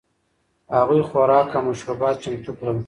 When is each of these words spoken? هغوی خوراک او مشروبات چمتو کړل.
هغوی 0.77 1.01
خوراک 1.09 1.49
او 1.57 1.61
مشروبات 1.67 2.15
چمتو 2.23 2.51
کړل. 2.57 2.77